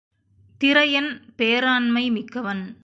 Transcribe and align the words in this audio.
திரையன் 0.61 1.21
பேராண்மை 1.37 2.11
மிக்கவன். 2.11 2.77